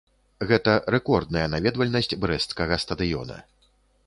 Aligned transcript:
Гэта 0.51 0.73
рэкордная 0.95 1.43
наведвальнасць 1.55 2.13
брэсцкага 2.25 2.81
стадыёна. 2.87 3.43